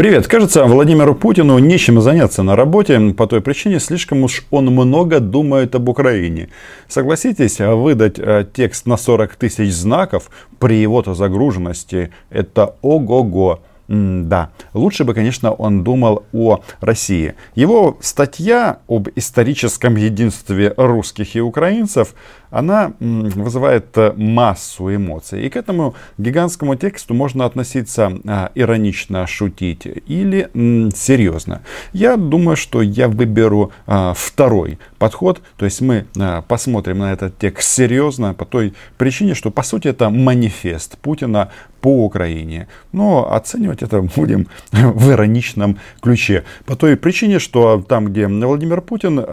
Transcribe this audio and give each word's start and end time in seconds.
Привет. 0.00 0.28
Кажется, 0.28 0.64
Владимиру 0.64 1.14
Путину 1.14 1.58
нечем 1.58 2.00
заняться 2.00 2.42
на 2.42 2.56
работе. 2.56 3.12
По 3.14 3.26
той 3.26 3.42
причине, 3.42 3.78
слишком 3.80 4.22
уж 4.22 4.46
он 4.50 4.64
много 4.68 5.20
думает 5.20 5.74
об 5.74 5.90
Украине. 5.90 6.48
Согласитесь, 6.88 7.58
выдать 7.58 8.18
э, 8.18 8.46
текст 8.50 8.86
на 8.86 8.96
40 8.96 9.36
тысяч 9.36 9.74
знаков 9.74 10.30
при 10.58 10.76
его-то 10.76 11.12
загруженности– 11.12 12.12
это 12.30 12.76
ого-го. 12.80 13.60
Да, 13.92 14.50
лучше 14.72 15.02
бы, 15.02 15.14
конечно, 15.14 15.50
он 15.50 15.82
думал 15.82 16.24
о 16.32 16.60
России. 16.80 17.34
Его 17.56 17.98
статья 18.00 18.78
об 18.86 19.08
историческом 19.16 19.96
единстве 19.96 20.72
русских 20.76 21.34
и 21.34 21.40
украинцев 21.40 22.14
она 22.50 22.92
вызывает 23.00 23.96
э, 23.96 24.12
массу 24.16 24.94
эмоций. 24.94 25.44
И 25.44 25.50
к 25.50 25.56
этому 25.56 25.94
гигантскому 26.18 26.76
тексту 26.76 27.14
можно 27.14 27.44
относиться 27.44 28.12
а, 28.26 28.50
иронично, 28.54 29.26
шутить 29.26 29.86
или 29.86 30.50
серьезно. 30.94 31.62
Я 31.92 32.16
думаю, 32.16 32.56
что 32.56 32.82
я 32.82 33.08
выберу 33.08 33.72
а, 33.86 34.14
второй 34.14 34.78
подход. 35.00 35.42
То 35.56 35.64
есть 35.64 35.80
мы 35.80 36.06
а, 36.16 36.42
посмотрим 36.42 36.98
на 36.98 37.12
этот 37.12 37.36
текст 37.38 37.72
серьезно 37.72 38.34
по 38.34 38.44
той 38.44 38.74
причине, 38.98 39.34
что 39.34 39.50
по 39.50 39.64
сути 39.64 39.88
это 39.88 40.10
манифест 40.10 40.96
Путина 40.98 41.50
по 41.80 42.04
Украине. 42.04 42.68
Но 42.92 43.32
оценивать 43.32 43.82
это 43.82 44.02
будем 44.02 44.46
в 44.70 45.10
ироничном 45.10 45.78
ключе. 46.00 46.44
По 46.66 46.76
той 46.76 46.96
причине, 46.96 47.40
что 47.40 47.84
там, 47.88 48.06
где 48.06 48.28
Владимир 48.28 48.80
Путин 48.80 49.24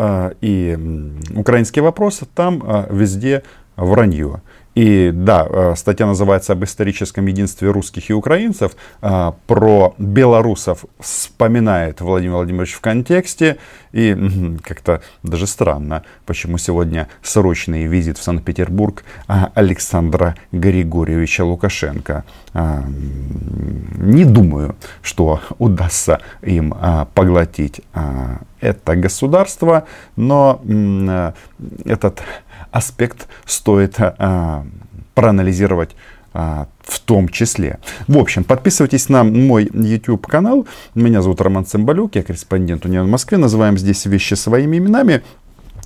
и 0.41 0.77
украинский 1.35 1.81
вопрос, 1.81 2.21
там 2.33 2.63
везде 2.89 3.17
везде 3.17 3.43
вранье. 3.75 4.41
И 4.77 5.09
да, 5.11 5.47
э, 5.49 5.73
статья 5.75 6.05
называется 6.05 6.53
об 6.53 6.63
историческом 6.63 7.25
единстве 7.25 7.71
русских 7.71 8.11
и 8.11 8.13
украинцев. 8.13 8.73
Э, 9.01 9.31
про 9.47 9.95
белорусов 9.97 10.85
вспоминает 10.99 11.99
Владимир 11.99 12.35
Владимирович 12.35 12.73
в 12.73 12.81
контексте. 12.81 13.57
И 13.91 14.15
как-то 14.63 15.01
даже 15.23 15.47
странно, 15.47 16.03
почему 16.27 16.59
сегодня 16.59 17.07
срочный 17.23 17.87
визит 17.87 18.19
в 18.19 18.21
Санкт-Петербург 18.21 19.03
э, 19.27 19.47
Александра 19.55 20.35
Григорьевича 20.51 21.43
Лукашенко. 21.43 22.23
Не 22.53 24.25
думаю, 24.25 24.75
что 25.01 25.41
удастся 25.59 26.21
им 26.41 26.73
поглотить 27.13 27.81
это 28.61 28.95
государство, 28.95 29.85
но 30.15 30.61
этот 31.85 32.23
аспект 32.71 33.27
стоит 33.45 33.95
а, 33.99 34.65
проанализировать 35.13 35.95
а, 36.33 36.67
в 36.81 36.99
том 36.99 37.29
числе. 37.29 37.79
В 38.07 38.17
общем, 38.17 38.43
подписывайтесь 38.43 39.09
на 39.09 39.23
мой 39.23 39.69
YouTube 39.73 40.27
канал. 40.27 40.67
Меня 40.95 41.21
зовут 41.21 41.41
Роман 41.41 41.65
Цымбалюк, 41.65 42.15
я 42.15 42.23
корреспондент 42.23 42.85
Унион 42.85 43.07
в 43.07 43.09
Москве. 43.09 43.37
Называем 43.37 43.77
здесь 43.77 44.05
вещи 44.05 44.33
своими 44.35 44.77
именами. 44.77 45.23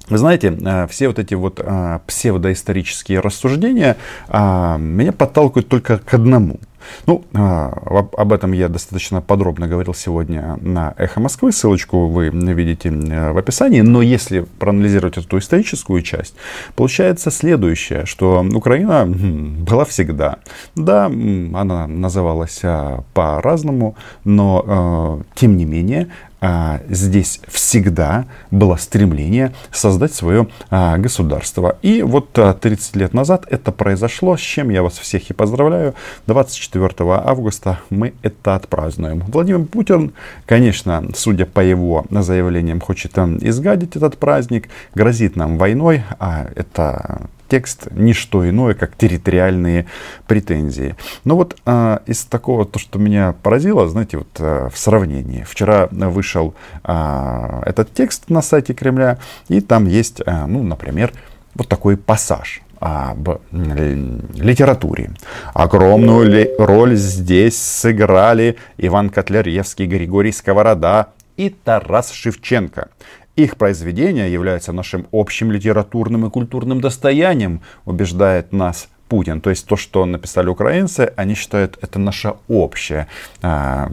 Вы 0.10 0.18
знаете, 0.18 0.58
а, 0.66 0.88
все 0.88 1.08
вот 1.08 1.20
эти 1.20 1.34
вот 1.34 1.62
псевдоисторические 2.08 3.20
рассуждения 3.20 3.98
меня 4.30 5.12
подталкивают 5.12 5.68
только 5.68 6.00
к 6.00 6.14
одному– 6.14 6.60
ну, 7.06 7.24
а, 7.34 7.70
об 8.18 8.34
этом 8.34 8.52
я 8.52 8.68
достаточно 8.68 9.22
подробно 9.22 9.68
говорил 9.68 9.94
сегодня 9.94 10.58
на 10.62 10.94
«Эхо 10.98 11.20
Москвы». 11.20 11.52
Ссылочку 11.52 12.08
вы 12.08 12.30
видите 12.30 12.92
в 12.92 13.38
описании. 13.38 13.82
Но 13.82 14.02
если 14.02 14.42
проанализировать 14.60 15.18
эту 15.18 15.38
историческую 15.38 16.02
часть, 16.02 16.36
получается 16.76 17.32
следующее, 17.32 18.06
что 18.06 18.46
Украина 18.54 19.06
была 19.06 19.86
всегда. 19.86 20.38
Да, 20.76 21.06
она 21.06 21.88
называлась 21.88 22.60
а, 22.64 23.04
по-разному, 23.14 23.96
но 24.24 24.64
а, 24.66 25.22
тем 25.36 25.58
не 25.58 25.66
менее 25.66 26.08
а, 26.42 26.82
здесь 26.90 27.40
всегда 27.48 28.26
было 28.50 28.76
стремление 28.76 29.54
создать 29.72 30.14
свое 30.14 30.48
а, 30.72 30.98
государство. 30.98 31.78
И 31.84 32.02
вот 32.02 32.38
а, 32.38 32.54
30 32.54 32.96
лет 32.96 33.14
назад 33.14 33.46
это 33.50 33.72
произошло, 33.72 34.36
с 34.36 34.42
чем 34.42 34.72
я 34.72 34.82
вас 34.82 34.98
всех 34.98 35.30
и 35.30 35.34
поздравляю. 35.34 35.94
24 36.26 36.92
августа 37.00 37.80
мы 37.92 38.14
это 38.24 38.56
отпразднуем. 38.56 39.24
Владимир 39.28 39.66
Путин, 39.66 40.14
конечно, 40.48 41.04
судя 41.16 41.46
по 41.46 41.60
его 41.60 42.06
заявлениям, 42.10 42.82
хочет 42.82 43.18
изгадить 43.18 43.96
этот 43.96 44.18
праздник, 44.18 44.70
грозит 44.96 45.36
нам 45.36 45.60
войной, 45.60 46.04
а 46.20 46.48
это 46.56 47.30
текст 47.52 47.92
не 47.92 48.14
что 48.14 48.50
иное, 48.50 48.74
как 48.74 48.96
территориальные 48.96 49.86
претензии. 50.26 50.96
Но 51.26 51.36
вот 51.36 51.58
э, 51.66 52.00
из 52.06 52.24
такого, 52.24 52.66
то, 52.66 52.80
что 52.80 52.98
меня 52.98 53.36
поразило, 53.44 53.90
знаете, 53.90 54.20
вот 54.20 54.30
э, 54.40 54.70
в 54.74 54.78
сравнении. 54.78 55.44
Вчера 55.44 55.90
вышел 55.92 56.56
э, 56.86 57.62
этот 57.66 57.94
текст 57.94 58.30
на 58.30 58.42
сайте 58.42 58.74
Кремля, 58.74 59.20
и 59.50 59.60
там 59.60 59.86
есть, 59.86 60.22
э, 60.26 60.46
ну, 60.46 60.64
например, 60.64 61.12
вот 61.54 61.68
такой 61.68 61.98
пассаж 61.98 62.62
об 62.80 63.42
литературе. 63.52 65.12
Огромную 65.54 66.28
ли 66.28 66.50
роль 66.58 66.96
здесь 66.96 67.62
сыграли 67.62 68.56
Иван 68.78 69.10
Котляревский, 69.10 69.88
Григорий 69.88 70.32
Сковорода 70.32 71.10
и 71.36 71.50
Тарас 71.50 72.12
Шевченко. 72.12 72.90
Их 73.36 73.58
произведения 73.58 74.32
являются 74.32 74.74
нашим 74.74 75.08
общим 75.12 75.52
литературным 75.52 76.26
и 76.26 76.30
культурным 76.30 76.82
достоянием, 76.82 77.62
убеждает 77.86 78.52
нас 78.52 78.90
Путин. 79.08 79.42
То 79.42 79.50
есть 79.50 79.66
то, 79.66 79.76
что 79.76 80.06
написали 80.06 80.48
украинцы, 80.48 81.12
они 81.18 81.36
считают 81.36 81.78
это 81.82 82.00
наше 82.00 82.34
общее. 82.48 83.08
А, 83.42 83.90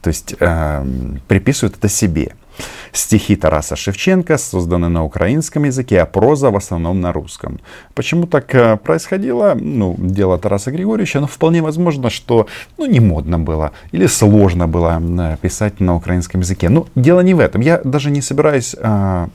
то 0.00 0.08
есть 0.08 0.36
а, 0.40 0.86
приписывают 1.26 1.76
это 1.76 1.88
себе. 1.88 2.34
Стихи 2.92 3.36
Тараса 3.36 3.76
Шевченко 3.76 4.38
созданы 4.38 4.88
на 4.88 5.04
украинском 5.04 5.64
языке, 5.64 6.00
а 6.00 6.06
проза 6.06 6.50
в 6.50 6.56
основном 6.56 7.00
на 7.00 7.12
русском. 7.12 7.60
Почему 7.94 8.26
так 8.26 8.54
э, 8.54 8.76
происходило? 8.76 9.56
Ну, 9.58 9.94
дело 9.98 10.38
Тараса 10.38 10.70
Григорьевича, 10.70 11.20
но 11.20 11.26
вполне 11.26 11.62
возможно, 11.62 12.10
что 12.10 12.46
ну, 12.76 12.86
не 12.86 13.00
модно 13.00 13.38
было 13.38 13.72
или 13.92 14.06
сложно 14.06 14.66
было 14.66 15.00
э, 15.00 15.36
писать 15.40 15.80
на 15.80 15.94
украинском 15.94 16.40
языке. 16.40 16.68
Но 16.68 16.86
дело 16.94 17.20
не 17.20 17.34
в 17.34 17.40
этом. 17.40 17.60
Я 17.60 17.80
даже 17.84 18.10
не 18.10 18.22
собираюсь 18.22 18.74
а, 18.80 19.28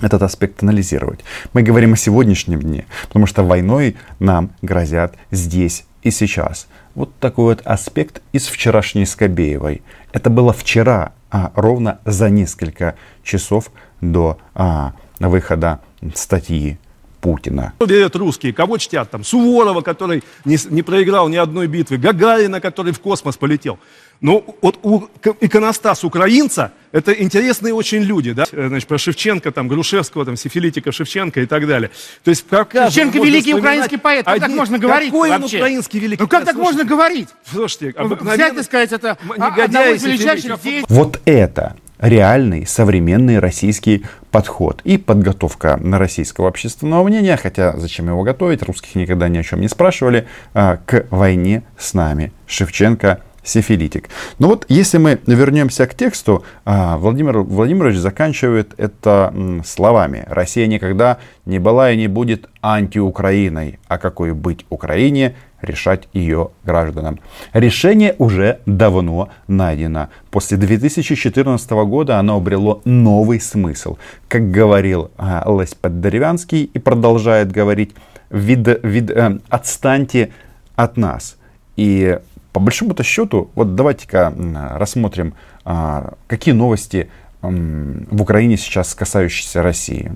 этот 0.00 0.22
аспект 0.22 0.62
анализировать. 0.62 1.20
Мы 1.52 1.62
говорим 1.62 1.92
о 1.92 1.96
сегодняшнем 1.96 2.60
дне, 2.60 2.86
потому 3.08 3.26
что 3.26 3.42
войной 3.42 3.96
нам 4.18 4.50
грозят 4.62 5.14
здесь 5.30 5.84
и 6.02 6.10
сейчас. 6.10 6.66
Вот 6.94 7.14
такой 7.18 7.56
вот 7.56 7.62
аспект 7.64 8.22
из 8.32 8.46
вчерашней 8.46 9.06
Скобеевой. 9.06 9.82
Это 10.12 10.30
было 10.30 10.52
вчера, 10.52 11.12
а 11.34 11.50
ровно 11.56 11.98
за 12.04 12.30
несколько 12.30 12.94
часов 13.24 13.72
до 14.00 14.38
а, 14.54 14.92
выхода 15.18 15.80
статьи 16.14 16.78
Путина. 17.24 17.72
Верят 17.80 18.16
русские, 18.16 18.52
кого 18.52 18.76
чтят 18.76 19.10
там? 19.10 19.24
Суворова, 19.24 19.80
который 19.80 20.22
не, 20.44 20.58
не 20.68 20.82
проиграл 20.82 21.30
ни 21.30 21.36
одной 21.36 21.68
битвы, 21.68 21.96
Гагарина, 21.96 22.60
который 22.60 22.92
в 22.92 23.00
космос 23.00 23.38
полетел. 23.38 23.78
Ну, 24.20 24.44
вот 24.60 24.78
у, 24.82 25.04
иконостас 25.40 26.04
украинца– 26.04 26.72
это 26.92 27.12
интересные 27.14 27.72
очень 27.72 28.02
люди, 28.02 28.32
да? 28.32 28.44
Э, 28.52 28.68
значит, 28.68 28.86
про 28.86 28.98
Шевченко, 28.98 29.52
там, 29.52 29.68
Грушевского, 29.68 30.26
там, 30.26 30.36
Сифилитика 30.36 30.92
Шевченко 30.92 31.40
и 31.40 31.46
так 31.46 31.66
далее. 31.66 31.90
То 32.24 32.28
есть, 32.28 32.44
как 32.46 32.72
Шевченко 32.72 33.18
великий 33.18 33.54
украинский 33.54 33.98
поэт, 33.98 34.26
как 34.26 34.34
один... 34.34 34.48
так 34.48 34.56
можно 34.56 34.78
говорить 34.78 35.10
Какой 35.10 35.30
вообще? 35.30 35.56
он 35.56 35.62
украинский 35.62 36.00
великий 36.00 36.22
Ну, 36.22 36.28
как 36.28 36.44
так 36.44 36.56
можно 36.56 36.84
говорить? 36.84 37.28
Слушайте, 37.50 37.94
ну, 37.98 38.16
Взять 38.16 38.54
и 38.54 38.62
сказать, 38.62 38.92
это 38.92 39.16
одного 39.38 39.94
из 39.94 40.04
величайших 40.04 40.58
Вот 40.90 41.20
это 41.24 41.74
реальный 41.98 42.66
современный 42.66 43.38
российский 43.38 44.04
подход 44.30 44.80
и 44.84 44.98
подготовка 44.98 45.78
российского 45.82 46.48
общественного 46.48 47.04
мнения, 47.04 47.36
хотя 47.36 47.76
зачем 47.76 48.08
его 48.08 48.22
готовить, 48.22 48.62
русских 48.62 48.94
никогда 48.94 49.28
ни 49.28 49.38
о 49.38 49.42
чем 49.42 49.60
не 49.60 49.68
спрашивали, 49.68 50.26
а, 50.52 50.78
к 50.84 51.06
войне 51.10 51.62
с 51.78 51.94
нами. 51.94 52.32
Шевченко 52.46 53.20
сифилитик. 53.44 54.08
Но 54.38 54.48
вот 54.48 54.64
если 54.68 54.98
мы 54.98 55.20
вернемся 55.26 55.86
к 55.86 55.94
тексту, 55.94 56.44
а, 56.64 56.96
Владимир 56.96 57.40
Владимирович 57.40 57.98
заканчивает 57.98 58.74
это 58.78 59.32
словами. 59.64 60.24
Россия 60.26 60.66
никогда 60.66 61.18
не 61.44 61.58
была 61.58 61.92
и 61.92 61.96
не 61.96 62.08
будет 62.08 62.48
антиукраиной. 62.62 63.78
А 63.86 63.98
какой 63.98 64.32
быть 64.32 64.64
Украине, 64.70 65.36
решать 65.64 66.08
ее 66.12 66.50
гражданам. 66.64 67.20
Решение 67.52 68.14
уже 68.18 68.60
давно 68.66 69.28
найдено. 69.48 70.08
После 70.30 70.56
2014 70.56 71.70
года 71.70 72.18
оно 72.18 72.36
обрело 72.36 72.80
новый 72.84 73.40
смысл. 73.40 73.96
Как 74.28 74.50
говорил 74.50 75.10
а, 75.16 75.44
Лесь 75.46 75.74
Поддеревянский 75.74 76.64
и 76.64 76.78
продолжает 76.78 77.52
говорить, 77.52 77.94
вид, 78.30 78.80
вид, 78.82 79.10
э, 79.10 79.38
отстаньте 79.48 80.32
от 80.76 80.96
нас. 80.96 81.36
И 81.76 82.18
по 82.52 82.60
большому-то 82.60 83.02
счету, 83.02 83.50
вот 83.54 83.74
давайте-ка 83.74 84.32
рассмотрим, 84.76 85.34
а, 85.64 86.14
какие 86.26 86.54
новости 86.54 87.10
в 87.42 88.22
Украине 88.22 88.56
сейчас 88.56 88.94
касающиеся 88.94 89.62
России. 89.62 90.12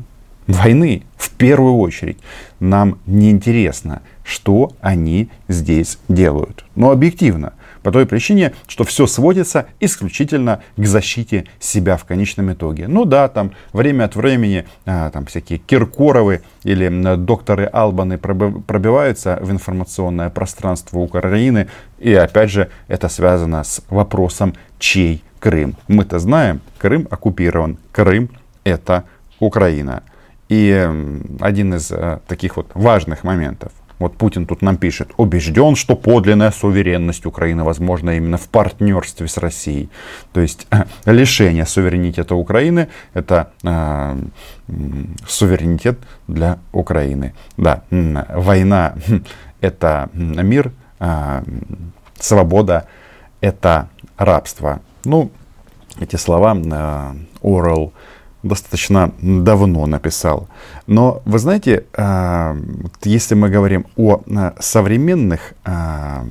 Войны, 0.49 1.03
в 1.19 1.29
первую 1.33 1.77
очередь, 1.77 2.17
нам 2.59 2.99
не 3.05 3.31
интересно, 3.31 4.01
что 4.25 4.73
они 4.81 5.29
здесь 5.47 5.99
делают. 6.09 6.65
Но 6.75 6.91
объективно, 6.91 7.53
По 7.83 7.93
той 7.93 8.07
причине, 8.07 8.55
что 8.67 8.85
все 8.85 9.07
сводится 9.07 9.67
исключительно 9.79 10.63
к 10.77 10.85
защите 10.85 11.47
себя 11.61 11.97
в 11.97 12.05
конечном 12.05 12.53
итоге. 12.53 12.89
Ну 12.89 13.05
да, 13.05 13.29
там 13.29 13.53
время 13.73 14.05
от 14.05 14.17
времени 14.17 14.67
а, 14.85 15.11
там 15.11 15.27
всякие 15.27 15.59
Киркоровы 15.59 16.43
или 16.65 16.89
докторы 17.17 17.67
Албаны 17.67 18.19
пробиваются 18.19 19.39
в 19.41 19.51
информационное 19.51 20.29
пространство 20.29 20.99
Украины. 20.99 21.69
И 21.99 22.13
опять 22.13 22.51
же, 22.51 22.69
это 22.89 23.09
связано 23.09 23.63
с 23.65 23.83
вопросом, 23.91 24.55
чей 24.79 25.23
Крым. 25.41 25.77
Мы-то 25.87 26.19
знаем, 26.19 26.61
Крым 26.79 27.07
оккупирован. 27.11 27.79
Крым 27.93 28.31
это 28.65 29.05
Украина. 29.39 30.03
И 30.49 30.91
один 31.41 31.75
из 31.75 31.91
э, 31.91 32.21
таких 32.27 32.57
вот 32.57 32.71
важных 32.75 33.23
моментов. 33.25 33.73
Вот 33.99 34.17
Путин 34.17 34.47
тут 34.47 34.63
нам 34.63 34.77
пишет, 34.77 35.11
убежден, 35.17 35.75
что 35.75 35.97
подлинная 35.97 36.53
суверенность 36.53 37.27
Украины 37.27 37.65
возможна 37.65 38.17
именно 38.17 38.39
в 38.39 38.49
партнерстве 38.49 39.27
с 39.27 39.37
Россией. 39.39 39.91
То 40.33 40.41
есть 40.41 40.69
лишение 41.05 41.67
суверенитета 41.67 42.35
Украины 42.35 42.89
это 43.13 43.53
э, 43.65 44.17
суверенитет 45.27 45.99
для 46.29 46.59
Украины. 46.73 47.35
Да, 47.57 47.83
война 47.91 48.95
это 49.61 50.09
мир, 50.15 50.73
э, 51.01 51.43
свобода 52.21 52.87
это 53.41 53.89
рабство. 54.17 54.81
Ну, 55.05 55.31
эти 56.01 56.17
слова 56.17 56.57
э, 56.57 57.15
Орел 57.43 57.93
достаточно 58.43 59.13
давно 59.21 59.87
написал. 59.87 60.49
Но 60.87 61.23
вы 61.25 61.39
знаете, 61.39 61.85
э, 61.93 62.57
если 63.05 63.35
мы 63.35 63.49
говорим 63.51 63.87
о 63.97 64.23
э, 64.27 64.53
современных 64.61 65.55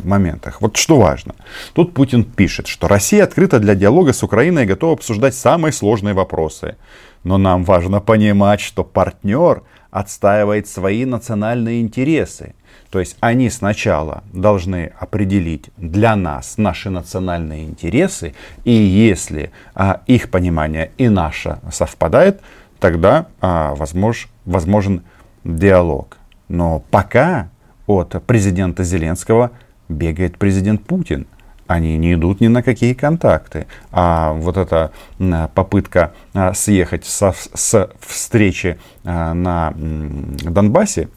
моментах, 0.03 0.61
вот 0.61 0.77
что 0.77 0.97
важно. 0.97 1.35
Тут 1.73 1.93
Путин 1.93 2.23
пишет, 2.23 2.67
что 2.67 2.87
Россия 2.87 3.23
открыта 3.23 3.59
для 3.59 3.75
диалога 3.75 4.13
с 4.13 4.23
Украиной 4.23 4.63
и 4.63 4.67
готова 4.67 4.93
обсуждать 4.93 5.35
самые 5.35 5.71
сложные 5.71 6.13
вопросы. 6.13 6.75
Но 7.23 7.37
нам 7.37 7.63
важно 7.63 7.99
понимать, 7.99 8.61
что 8.61 8.83
партнер 8.83 9.61
отстаивает 9.91 10.67
свои 10.67 11.05
национальные 11.05 11.81
интересы. 11.81 12.53
То 12.89 12.99
есть 12.99 13.17
они 13.19 13.49
сначала 13.49 14.23
должны 14.33 14.91
определить 14.99 15.69
для 15.77 16.15
нас 16.15 16.57
наши 16.57 16.89
национальные 16.89 17.65
интересы, 17.65 18.33
и 18.63 18.71
если 18.71 19.51
а, 19.75 20.01
их 20.07 20.29
понимание 20.31 20.91
и 20.97 21.09
наше 21.09 21.59
совпадает, 21.71 22.41
тогда 22.79 23.27
а, 23.41 23.75
возмож, 23.75 24.29
возможен 24.45 25.03
диалог. 25.43 26.17
Но 26.47 26.83
пока 26.91 27.49
от 27.87 28.23
президента 28.25 28.83
Зеленского 28.83 29.51
бегает 29.89 30.37
президент 30.37 30.83
Путин 30.83 31.27
они 31.67 31.97
не 31.97 32.13
идут 32.13 32.39
ни 32.39 32.47
на 32.47 32.63
какие 32.63 32.93
контакты. 32.93 33.67
А 33.91 34.33
вот 34.33 34.57
эта 34.57 34.91
попытка 35.53 36.13
а, 36.33 36.53
съехать 36.53 37.05
со, 37.05 37.33
с 37.53 37.89
встречи 37.99 38.79
а, 39.03 39.33
на 39.33 39.73
Донбассе, 39.75 41.09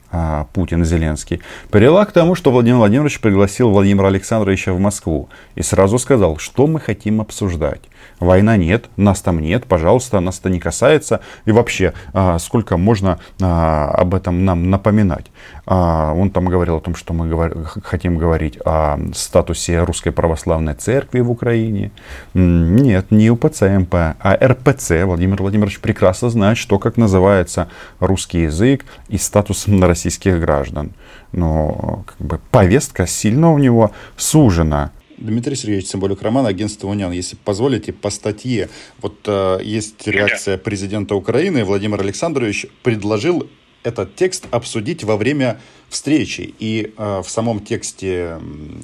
Путин 0.53 0.83
и 0.83 0.85
Зеленский, 0.85 1.41
привела 1.71 2.05
к 2.05 2.13
тому, 2.13 2.35
что 2.35 2.51
Владимир 2.51 2.79
Владимирович 2.79 3.21
пригласил 3.21 3.71
Владимира 3.71 4.09
Александровича 4.09 4.73
в 4.73 4.81
Москву 4.81 5.29
и 5.55 5.63
сразу 5.63 5.99
сказал, 5.99 6.39
что 6.39 6.67
мы 6.67 6.81
хотим 6.81 7.21
обсуждать. 7.21 7.83
Война 8.19 8.57
нет, 8.57 8.87
нас 8.97 9.21
там 9.21 9.41
нет, 9.41 9.67
пожалуйста, 9.67 10.21
нас 10.21 10.39
это 10.41 10.51
не 10.51 10.59
касается. 10.59 11.21
И 11.45 11.53
вообще, 11.53 11.93
сколько 12.39 12.77
можно 12.77 13.19
об 13.39 14.15
этом 14.15 14.45
нам 14.45 14.71
напоминать? 14.71 15.27
Он 15.67 16.31
там 16.31 16.47
говорил 16.47 16.77
о 16.77 16.81
том, 16.81 16.95
что 16.95 17.15
мы 17.15 17.65
хотим 17.85 18.19
говорить 18.19 18.59
о 18.65 18.99
статусе 19.15 19.83
Русской 19.85 20.11
Православной 20.11 20.75
Церкви 20.75 21.21
в 21.21 21.31
Украине. 21.31 21.93
Нет, 22.35 23.11
не 23.11 23.31
УПЦ 23.31 23.63
МП, 23.63 23.95
а 23.95 24.39
РПЦ. 24.43 25.05
Владимир 25.05 25.41
Владимирович 25.41 25.79
прекрасно 25.81 26.31
знает, 26.31 26.59
что 26.59 26.79
как 26.79 26.97
называется 26.97 27.69
русский 28.01 28.43
язык 28.43 28.85
и 29.09 29.19
статус 29.19 29.67
российских 30.01 30.41
граждан. 30.41 30.93
Но 31.33 32.05
как 32.07 32.27
бы, 32.27 32.41
повестка 32.51 33.07
сильно 33.07 33.53
у 33.53 33.59
него 33.59 33.93
сужена. 34.17 34.93
Дмитрий 35.19 35.55
Сергеевич 35.55 35.89
Цымбалюк, 35.89 36.23
Роман, 36.23 36.47
агентство 36.47 36.89
«Униан». 36.89 37.13
Если 37.13 37.37
позволите, 37.37 37.93
по 37.93 38.09
статье. 38.09 38.71
Вот 39.03 39.19
э, 39.27 39.59
есть 39.63 40.07
реакция 40.07 40.57
президента 40.57 41.15
Украины. 41.15 41.65
Владимир 41.65 42.01
Александрович 42.01 42.67
предложил 42.83 43.47
этот 43.83 44.17
текст 44.17 44.47
обсудить 44.51 45.05
во 45.05 45.19
время 45.19 45.61
встречи. 45.91 46.55
И 46.59 46.93
э, 46.97 47.21
в 47.21 47.29
самом 47.29 47.61
тексте, 47.61 48.39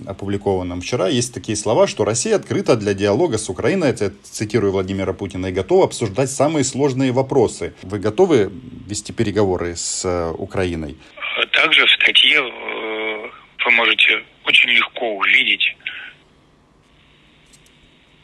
опубликованном 0.07 0.81
вчера, 0.81 1.09
есть 1.09 1.33
такие 1.33 1.57
слова, 1.57 1.87
что 1.87 2.05
Россия 2.05 2.37
открыта 2.37 2.77
для 2.77 2.95
диалога 2.95 3.39
с 3.39 3.49
Украиной, 3.49 3.91
это 3.91 4.13
цитирую 4.25 4.73
Владимира 4.73 5.13
Путина, 5.13 5.47
и 5.47 5.53
готова 5.53 5.85
обсуждать 5.85 6.31
самые 6.31 6.65
сложные 6.65 7.13
вопросы. 7.13 7.75
Вы 7.83 8.01
готовы 8.01 8.51
вести 8.87 9.13
переговоры 9.13 9.77
с 9.77 10.05
э, 10.05 10.33
Украиной? 10.33 10.97
Также 11.53 11.87
в 11.87 11.91
статье 11.91 12.41
э, 12.41 13.31
вы 13.65 13.71
можете 13.71 14.23
очень 14.45 14.71
легко 14.71 15.17
увидеть 15.17 15.77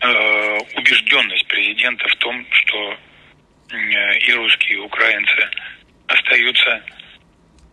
э, 0.00 0.58
убежденность 0.76 1.46
президента 1.46 2.08
в 2.08 2.16
том, 2.16 2.44
что 2.50 2.96
и 4.28 4.32
русские, 4.34 4.74
и 4.74 4.80
украинцы 4.80 5.48
остаются 6.06 6.82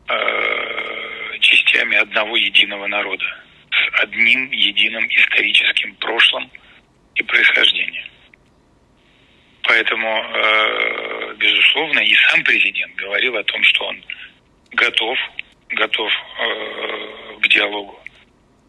э, 0.09 1.37
частями 1.39 1.97
одного 1.97 2.35
единого 2.35 2.87
народа 2.87 3.25
с 3.71 4.01
одним 4.01 4.51
единым 4.51 5.07
историческим 5.07 5.95
прошлым 5.95 6.49
и 7.15 7.23
происхождением. 7.23 8.09
Поэтому, 9.63 10.07
э, 10.07 11.35
безусловно, 11.37 11.99
и 11.99 12.13
сам 12.27 12.43
президент 12.43 12.95
говорил 12.95 13.37
о 13.37 13.43
том, 13.43 13.63
что 13.63 13.85
он 13.85 14.03
готов, 14.71 15.17
готов 15.69 16.11
э, 16.11 17.39
к 17.41 17.47
диалогу 17.47 17.99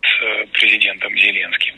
с 0.02 0.46
президентом 0.52 1.16
Зеленским. 1.16 1.75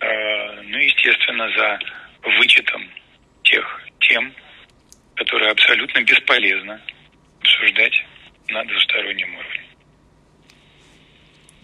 Э, 0.00 0.62
ну, 0.62 0.78
естественно, 0.78 1.50
за 1.50 1.78
вычетом 2.22 2.88
тех 3.42 3.82
тем, 4.00 4.32
которые 5.16 5.50
абсолютно 5.50 6.00
бесполезно 6.02 6.80
обсуждать 7.48 8.04
на 8.48 8.64
двустороннем 8.64 9.34
уровне. 9.34 9.62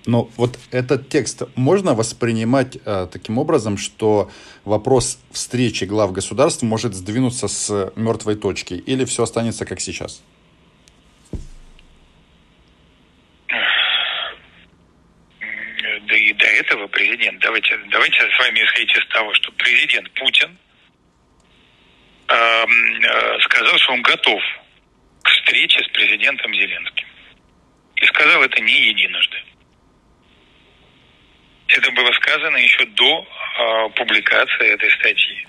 Но 0.07 0.25
вот 0.37 0.59
этот 0.71 1.09
текст 1.09 1.45
можно 1.57 1.95
воспринимать 1.95 2.77
э, 2.85 3.09
таким 3.11 3.39
образом, 3.39 3.79
что 3.79 4.31
вопрос 4.65 5.19
встречи 5.33 5.85
глав 5.85 6.13
государств 6.13 6.63
может 6.63 6.93
сдвинуться 6.93 7.49
с 7.49 7.93
мертвой 7.97 8.37
точки, 8.37 8.75
или 8.75 9.07
все 9.07 9.23
останется 9.23 9.65
как 9.65 9.81
сейчас? 9.81 10.23
Да 16.07 16.17
и 16.17 16.35
до 16.35 16.45
этого 16.45 16.87
президент, 16.89 17.41
давайте, 17.41 17.79
давайте 17.91 18.19
с 18.19 18.39
вами 18.39 18.59
исходить 18.59 18.93
из 18.95 19.07
того, 19.09 19.33
что 19.33 19.53
президент 19.53 20.11
Путин 20.13 20.59
Эм, 22.27 23.03
э, 23.03 23.39
сказал, 23.41 23.77
что 23.79 23.93
он 23.93 24.03
готов 24.03 24.43
к 25.25 25.29
встрече 25.31 25.83
с 25.83 25.89
президентом 25.89 26.55
Зеленским. 26.55 27.09
И 27.97 28.07
сказал 28.07 28.43
это 28.43 28.61
не 28.61 28.89
единожды. 28.89 29.39
Это 31.69 31.91
было 31.93 32.13
сказано 32.13 32.59
еще 32.59 32.85
до 32.85 33.23
э, 33.23 33.89
публикации 33.97 34.75
этой 34.75 34.91
статьи. 34.93 35.47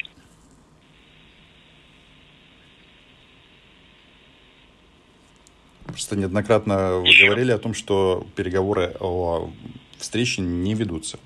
Просто 5.86 6.16
неоднократно 6.16 6.96
вы 7.00 7.08
Еще. 7.08 7.26
говорили 7.26 7.52
о 7.52 7.58
том, 7.58 7.74
что 7.74 8.26
переговоры 8.36 8.96
о 9.00 9.52
встрече 10.00 10.42
не 10.42 10.74
ведутся, 10.74 11.20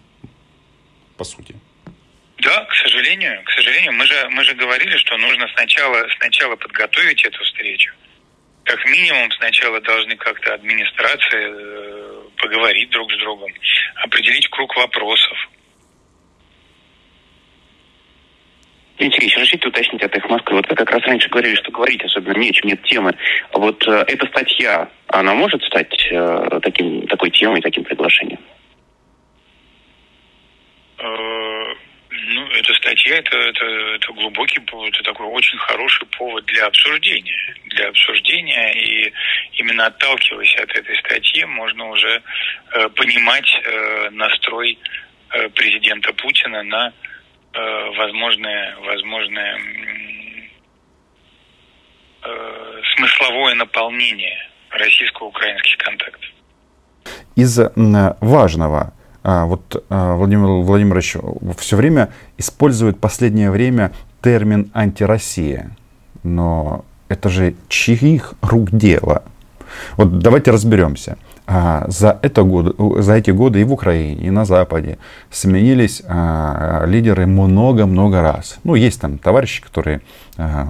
по 1.18 1.24
сути. 1.24 1.56
Да, 2.40 2.66
к 2.66 2.74
сожалению, 2.76 3.44
к 3.44 3.52
сожалению, 3.52 3.94
мы 3.94 4.06
же, 4.06 4.30
мы 4.32 4.44
же 4.44 4.54
говорили, 4.56 4.96
что 4.98 5.18
нужно 5.18 5.48
сначала, 5.56 6.08
сначала 6.20 6.56
подготовить 6.56 7.24
эту 7.24 7.44
встречу. 7.44 7.94
Как 8.70 8.86
минимум 8.86 9.32
сначала 9.32 9.82
должны 9.82 10.16
как-то 10.16 10.54
администрации 10.54 11.42
э, 11.42 12.22
поговорить 12.38 12.92
друг 12.92 13.12
с 13.12 13.18
другом, 13.18 13.50
определить 13.96 14.48
круг 14.50 14.76
вопросов. 14.76 15.50
Интересно, 19.00 19.42
разрешите 19.42 19.68
уточнить 19.70 20.04
от 20.04 20.16
их 20.16 20.30
Москвы. 20.30 20.58
Вот 20.58 20.70
вы 20.70 20.76
как 20.76 20.92
раз 20.92 21.02
раньше 21.02 21.30
говорили, 21.30 21.56
что 21.56 21.72
говорить 21.72 22.04
особенно 22.04 22.38
нечем, 22.38 22.68
нет 22.68 22.84
темы. 22.84 23.18
Вот 23.54 23.88
э, 23.88 24.04
эта 24.08 24.28
статья, 24.28 24.88
она 25.08 25.34
может 25.34 25.64
стать 25.64 26.08
э, 26.12 26.60
таким, 26.62 27.08
такой 27.08 27.32
темой, 27.32 27.62
таким 27.62 27.84
приглашением? 27.84 28.40
Э, 31.00 31.74
ну, 32.12 32.46
эту 32.52 32.60
эта 32.60 32.74
статья 32.90 33.18
это, 33.18 33.38
это, 33.38 33.66
это 33.66 34.14
глубокий 34.14 34.60
это 34.60 35.04
такой 35.04 35.28
очень 35.28 35.58
хороший 35.60 36.08
повод 36.18 36.46
для 36.46 36.66
обсуждения. 36.66 37.56
Для 37.66 37.90
обсуждения, 37.90 38.74
и 38.74 39.14
именно 39.54 39.88
отталкиваясь 39.88 40.56
от 40.56 40.72
этой 40.72 40.96
статьи, 40.98 41.46
можно 41.46 41.90
уже 41.90 42.22
э, 42.74 42.90
понимать 42.90 43.48
э, 43.64 44.10
настрой 44.12 44.78
э, 45.32 45.50
президента 45.50 46.14
Путина 46.14 46.64
на 46.64 46.94
э, 47.54 47.90
возможное, 47.98 48.76
возможное 48.78 49.60
э, 52.24 52.82
смысловое 52.96 53.56
наполнение 53.56 54.50
российско-украинских 54.72 55.78
контактов. 55.78 56.30
Из 57.36 57.60
важного 58.22 58.94
вот 59.46 59.84
а, 59.90 60.16
Владимир 60.16 60.64
Владимирович 60.64 61.18
все 61.58 61.76
время 61.76 62.10
использует 62.38 63.00
последнее 63.00 63.52
время 63.52 63.92
термин 64.22 64.72
антироссия. 64.74 65.76
Но 66.24 66.86
это 67.10 67.30
же 67.30 67.56
чьих 67.68 68.34
рук 68.42 68.72
дело? 68.72 69.24
Вот 69.98 70.20
давайте 70.20 70.52
разберемся. 70.52 71.18
А, 71.52 71.86
за, 71.88 72.20
это 72.22 72.44
годы, 72.44 72.74
за 73.02 73.14
эти 73.16 73.32
годы 73.32 73.62
и 73.62 73.64
в 73.64 73.74
Украине, 73.74 74.22
и 74.22 74.30
на 74.30 74.46
Западе 74.46 75.00
сменились 75.32 76.04
а, 76.08 76.86
лидеры 76.86 77.26
много-много 77.26 78.22
раз. 78.22 78.60
Ну, 78.64 78.76
есть 78.76 79.02
там 79.02 79.18
товарищи, 79.18 79.64
которые 79.64 80.02
а, 80.38 80.70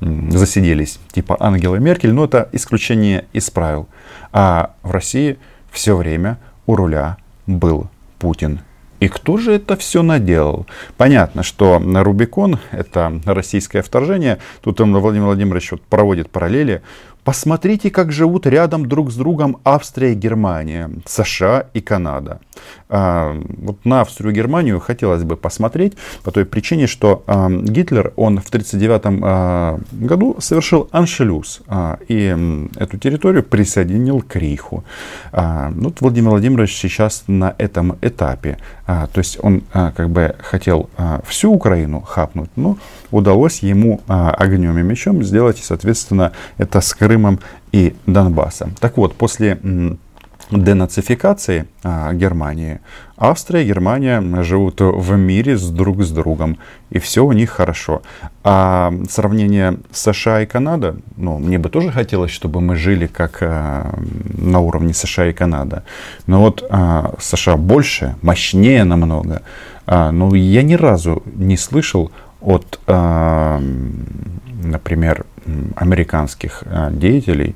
засиделись, 0.00 1.00
типа 1.10 1.36
Ангела 1.40 1.76
Меркель, 1.76 2.12
но 2.12 2.24
это 2.24 2.48
исключение 2.52 3.24
из 3.32 3.50
правил. 3.50 3.88
А 4.32 4.70
в 4.82 4.92
России 4.92 5.36
все 5.72 5.96
время 5.96 6.38
у 6.66 6.76
руля 6.76 7.16
был 7.48 7.88
Путин. 8.20 8.60
И 9.00 9.08
кто 9.08 9.38
же 9.38 9.52
это 9.52 9.76
все 9.76 10.02
наделал? 10.02 10.66
Понятно, 10.98 11.42
что 11.42 11.80
Рубикон, 11.82 12.58
это 12.70 13.20
российское 13.24 13.80
вторжение, 13.80 14.38
тут 14.60 14.78
Владимир 15.00 15.26
Владимирович 15.26 15.72
проводит 15.88 16.30
параллели, 16.30 16.82
Посмотрите, 17.30 17.92
как 17.92 18.10
живут 18.10 18.44
рядом 18.44 18.86
друг 18.86 19.12
с 19.12 19.14
другом 19.14 19.58
Австрия 19.62 20.14
и 20.14 20.16
Германия, 20.16 20.90
США 21.06 21.66
и 21.74 21.80
Канада. 21.80 22.40
А, 22.88 23.40
вот 23.58 23.84
на 23.84 24.00
Австрию 24.00 24.32
и 24.32 24.34
Германию 24.34 24.80
хотелось 24.80 25.22
бы 25.22 25.36
посмотреть 25.36 25.96
по 26.24 26.32
той 26.32 26.44
причине, 26.44 26.88
что 26.88 27.22
а, 27.28 27.48
Гитлер, 27.48 28.12
он 28.16 28.40
в 28.40 28.48
1939 28.48 29.20
а, 29.22 29.78
году 29.92 30.36
совершил 30.40 30.88
аншелюз 30.90 31.62
и 32.08 32.68
эту 32.76 32.98
территорию 32.98 33.44
присоединил 33.44 34.22
к 34.22 34.34
Рейху. 34.36 34.82
Ну, 35.32 35.88
вот 35.90 36.00
Владимир 36.00 36.30
Владимирович 36.30 36.76
сейчас 36.76 37.24
на 37.28 37.54
этом 37.58 37.96
этапе. 38.02 38.58
То 38.86 39.08
есть 39.14 39.38
он 39.40 39.62
как 39.72 40.10
бы 40.10 40.34
хотел 40.40 40.90
всю 41.26 41.52
Украину 41.52 42.00
хапнуть, 42.00 42.50
но 42.56 42.76
удалось 43.10 43.60
ему 43.60 44.00
огнем 44.08 44.78
и 44.78 44.82
мечом 44.82 45.22
сделать, 45.22 45.58
соответственно, 45.62 46.32
это 46.58 46.80
с 46.80 46.92
Крымом 47.20 47.38
и 47.72 47.94
Донбассом. 48.06 48.74
Так 48.80 48.96
вот, 48.96 49.14
после 49.14 49.58
денацификации 50.50 51.66
а, 51.84 52.12
Германии, 52.12 52.80
Австрия 53.16 53.62
и 53.62 53.68
Германия 53.68 54.20
живут 54.42 54.80
в 54.80 55.16
мире 55.16 55.56
с 55.56 55.70
друг 55.70 56.02
с 56.02 56.10
другом, 56.10 56.58
и 56.90 56.98
все 56.98 57.24
у 57.24 57.30
них 57.32 57.50
хорошо. 57.50 58.02
А 58.42 58.92
сравнение 59.08 59.76
США 59.92 60.42
и 60.42 60.46
Канада, 60.46 60.96
ну, 61.16 61.38
мне 61.38 61.58
бы 61.58 61.68
тоже 61.68 61.92
хотелось, 61.92 62.32
чтобы 62.32 62.60
мы 62.60 62.74
жили 62.74 63.06
как 63.06 63.38
а, 63.42 63.94
на 64.38 64.58
уровне 64.58 64.92
США 64.92 65.26
и 65.26 65.32
Канада. 65.32 65.84
Но 66.26 66.40
вот 66.40 66.66
а, 66.68 67.14
США 67.20 67.56
больше, 67.56 68.16
мощнее 68.22 68.84
намного. 68.84 69.42
Но 69.86 70.34
я 70.36 70.62
ни 70.62 70.74
разу 70.74 71.22
не 71.34 71.56
слышал 71.56 72.12
от, 72.40 72.78
например, 74.62 75.24
американских 75.76 76.62
а, 76.66 76.90
деятелей, 76.90 77.54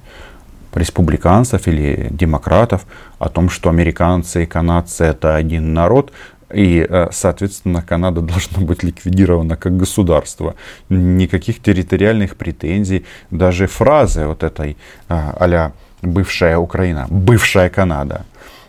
республиканцев 0.74 1.68
или 1.68 2.08
демократов 2.10 2.84
о 3.18 3.28
том, 3.28 3.48
что 3.48 3.70
американцы 3.70 4.42
и 4.42 4.46
канадцы 4.46 5.04
это 5.04 5.36
один 5.36 5.72
народ, 5.72 6.12
и, 6.52 6.86
э, 6.88 7.08
соответственно, 7.10 7.82
Канада 7.82 8.20
должна 8.32 8.60
быть 8.60 8.82
ликвидирована 8.82 9.56
как 9.56 9.76
государство. 9.76 10.54
Никаких 10.88 11.62
территориальных 11.62 12.36
претензий, 12.36 13.04
даже 13.30 13.66
фразы 13.66 14.26
вот 14.26 14.42
этой 14.42 14.76
а 15.08 15.72
бывшая 16.02 16.58
Украина, 16.58 17.06
бывшая 17.08 17.70
Канада 17.70 18.24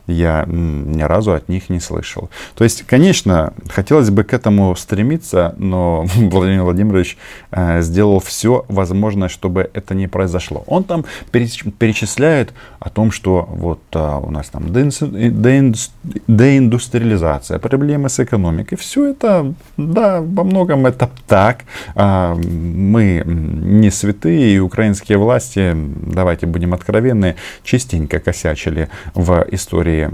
я 0.08 0.46
ни 0.48 1.02
разу 1.02 1.34
от 1.34 1.50
них 1.50 1.70
не 1.70 1.80
слышал. 1.80 2.30
То 2.56 2.64
есть, 2.64 2.84
конечно, 2.84 3.54
хотелось 3.70 4.10
бы 4.10 4.24
к 4.24 4.34
этому 4.34 4.76
стремиться, 4.76 5.54
но 5.58 6.06
Владимир 6.16 6.64
Владимирович 6.64 7.18
э, 7.52 7.82
сделал 7.82 8.20
все 8.20 8.66
возможное, 8.68 9.30
чтобы 9.30 9.70
это 9.74 9.96
не 9.96 10.08
произошло. 10.08 10.64
Он 10.68 10.84
там 10.84 11.06
перечисляет 11.32 12.54
о 12.80 12.90
том, 12.90 13.12
что 13.12 13.48
вот 13.50 13.80
а, 13.94 14.20
у 14.20 14.32
нас 14.32 14.50
там 14.50 14.72
деиндустриализация, 14.72 17.60
проблемы 17.60 18.10
с 18.10 18.20
экономикой. 18.20 18.76
Все 18.76 19.06
это, 19.10 19.54
да, 19.78 20.22
во 20.22 20.44
многом 20.44 20.86
это 20.86 21.10
так. 21.28 21.64
А, 21.96 22.36
мы 22.36 23.24
не 23.26 23.90
святые, 23.92 24.56
и 24.56 24.60
украинские 24.60 25.18
власти, 25.18 25.74
давайте 25.76 26.46
будем 26.46 26.74
откровенны, 26.74 27.36
частенько 27.64 28.20
косячили 28.20 28.90
в 29.14 29.46
истории 29.52 29.95
истории 29.96 30.10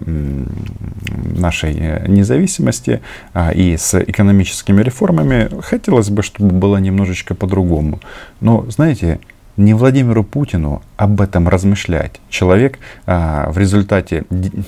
нашей 1.39 1.75
э, 1.77 2.07
независимости 2.07 3.01
а, 3.33 3.51
и 3.51 3.77
с 3.77 4.00
экономическими 4.00 4.81
реформами 4.81 5.50
хотелось 5.61 6.09
бы, 6.09 6.23
чтобы 6.23 6.53
было 6.53 6.77
немножечко 6.77 7.35
по-другому. 7.35 8.00
Но, 8.41 8.65
знаете, 8.69 9.19
не 9.57 9.73
Владимиру 9.73 10.23
Путину 10.23 10.81
об 10.97 11.21
этом 11.21 11.47
размышлять. 11.47 12.19
Человек, 12.29 12.79
а, 13.05 13.51
в 13.51 13.57
результате 13.57 14.23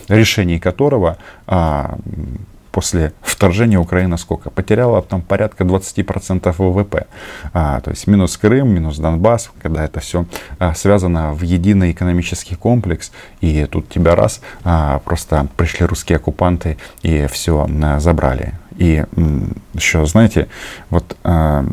решений 0.10 0.60
которого 0.60 1.18
а, 1.48 1.98
после 2.74 3.14
вторжения 3.22 3.78
Украина 3.80 4.18
сколько? 4.18 4.50
Потеряла 4.50 5.02
там 5.04 5.22
порядка 5.22 5.64
20% 5.64 6.54
ВВП. 6.58 7.06
А, 7.54 7.80
то 7.82 7.92
есть 7.92 8.08
минус 8.08 8.36
Крым, 8.36 8.70
минус 8.70 8.98
Донбасс, 8.98 9.52
когда 9.62 9.86
это 9.86 10.00
все 10.00 10.26
а, 10.58 10.74
связано 10.74 11.34
в 11.34 11.44
единый 11.44 11.92
экономический 11.92 12.56
комплекс. 12.56 13.12
И 13.42 13.66
тут 13.66 13.90
тебя 13.90 14.16
раз, 14.16 14.42
а, 14.64 15.00
просто 15.06 15.48
пришли 15.56 15.86
русские 15.86 16.18
оккупанты 16.18 16.78
и 17.04 17.28
все 17.32 17.68
а, 17.84 18.00
забрали. 18.00 18.54
И 18.78 19.06
еще, 19.76 20.04
знаете, 20.08 20.48
вот 20.90 21.16
а, 21.24 21.64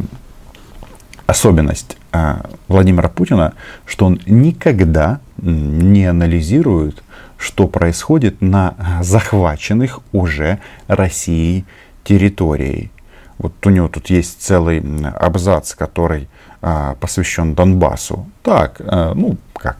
особенность 1.26 1.96
а, 2.12 2.44
Владимира 2.68 3.08
Путина, 3.08 3.54
что 3.86 4.04
он 4.04 4.20
никогда 4.26 5.20
не 5.38 6.04
анализирует 6.04 7.02
что 7.40 7.66
происходит 7.66 8.42
на 8.42 9.00
захваченных 9.00 10.00
уже 10.12 10.60
Россией 10.86 11.64
территорией. 12.04 12.90
Вот 13.38 13.54
у 13.66 13.70
него 13.70 13.88
тут 13.88 14.10
есть 14.10 14.42
целый 14.42 14.82
абзац, 15.16 15.74
который 15.74 16.28
а, 16.60 16.96
посвящен 17.00 17.54
Донбассу. 17.54 18.26
Так, 18.42 18.82
а, 18.84 19.14
ну 19.14 19.38
как, 19.54 19.78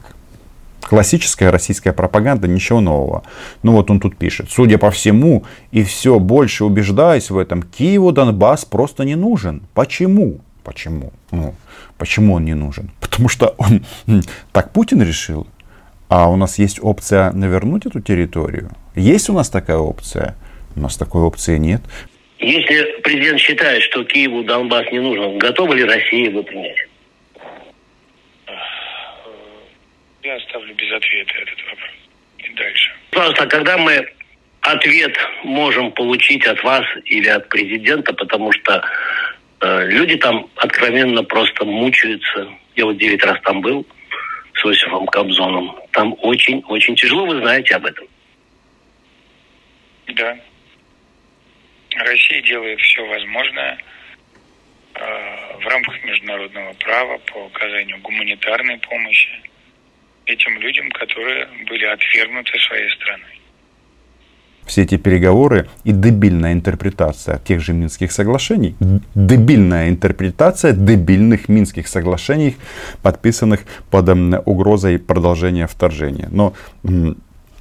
классическая 0.80 1.50
российская 1.50 1.92
пропаганда, 1.92 2.48
ничего 2.48 2.80
нового. 2.80 3.22
Ну 3.62 3.72
вот 3.72 3.90
он 3.90 4.00
тут 4.00 4.16
пишет, 4.16 4.50
судя 4.50 4.78
по 4.78 4.90
всему, 4.90 5.44
и 5.70 5.82
все 5.82 6.18
больше 6.18 6.64
убеждаясь 6.64 7.28
в 7.28 7.36
этом, 7.36 7.62
Киеву 7.62 8.12
Донбасс 8.12 8.64
просто 8.64 9.04
не 9.04 9.16
нужен. 9.16 9.62
Почему? 9.74 10.40
Почему? 10.64 11.12
Ну, 11.30 11.54
почему 11.98 12.34
он 12.34 12.46
не 12.46 12.54
нужен? 12.54 12.90
Потому 13.00 13.28
что 13.28 13.54
он 13.58 13.82
так 14.52 14.72
Путин 14.72 15.02
решил. 15.02 15.46
А 16.10 16.28
у 16.28 16.34
нас 16.34 16.58
есть 16.58 16.80
опция 16.82 17.30
навернуть 17.30 17.86
эту 17.86 18.00
территорию? 18.00 18.70
Есть 18.96 19.30
у 19.30 19.32
нас 19.32 19.48
такая 19.48 19.76
опция? 19.76 20.34
У 20.74 20.80
нас 20.80 20.96
такой 20.96 21.22
опции 21.22 21.56
нет. 21.56 21.82
Если 22.40 23.00
президент 23.02 23.38
считает, 23.38 23.80
что 23.84 24.02
Киеву 24.02 24.42
Донбасс 24.42 24.90
не 24.90 24.98
нужен, 24.98 25.38
готова 25.38 25.72
ли 25.72 25.84
Россия 25.84 26.30
его 26.30 26.42
принять? 26.42 26.78
Я 30.24 30.34
оставлю 30.34 30.74
без 30.74 30.92
ответа 30.92 31.32
этот 31.42 31.58
вопрос. 31.70 31.90
И 32.38 32.54
дальше. 32.56 32.90
Пожалуйста, 33.12 33.46
когда 33.46 33.78
мы 33.78 34.04
ответ 34.62 35.16
можем 35.44 35.92
получить 35.92 36.44
от 36.44 36.60
вас 36.64 36.84
или 37.04 37.28
от 37.28 37.48
президента, 37.48 38.12
потому 38.14 38.50
что 38.50 38.82
э, 39.60 39.86
люди 39.86 40.16
там 40.16 40.48
откровенно 40.56 41.22
просто 41.22 41.64
мучаются. 41.64 42.48
Я 42.74 42.86
вот 42.86 42.98
девять 42.98 43.22
раз 43.22 43.38
там 43.42 43.60
был 43.60 43.86
с 44.54 44.64
Осифом 44.64 45.06
Кобзоном. 45.06 45.76
Там 45.92 46.14
очень-очень 46.20 46.96
тяжело, 46.96 47.26
вы 47.26 47.40
знаете 47.40 47.74
об 47.76 47.86
этом. 47.86 48.06
Да. 50.08 50.38
Россия 51.96 52.42
делает 52.42 52.80
все 52.80 53.04
возможное 53.06 53.78
э, 54.94 55.56
в 55.58 55.66
рамках 55.66 56.04
международного 56.04 56.72
права 56.74 57.18
по 57.18 57.46
оказанию 57.46 57.98
гуманитарной 57.98 58.78
помощи 58.78 59.30
этим 60.26 60.58
людям, 60.60 60.90
которые 60.92 61.46
были 61.66 61.84
отвергнуты 61.84 62.58
своей 62.60 62.90
страной. 62.90 63.39
Все 64.66 64.82
эти 64.82 64.96
переговоры 64.96 65.68
и 65.84 65.92
дебильная 65.92 66.52
интерпретация 66.52 67.38
тех 67.38 67.60
же 67.60 67.72
Минских 67.72 68.12
соглашений, 68.12 68.76
дебильная 69.14 69.88
интерпретация 69.88 70.72
дебильных 70.72 71.48
Минских 71.48 71.88
соглашений, 71.88 72.56
подписанных 73.02 73.60
под 73.90 74.08
угрозой 74.46 74.98
продолжения 74.98 75.66
вторжения. 75.66 76.28
Но 76.30 76.54